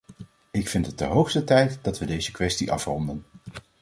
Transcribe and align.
Ik 0.51 0.67
vind 0.67 0.85
het 0.85 0.97
de 0.97 1.05
hoogste 1.05 1.43
tijd 1.43 1.79
dat 1.81 1.99
we 1.99 2.05
deze 2.05 2.31
kwestie 2.31 2.71
afronden. 2.71 3.23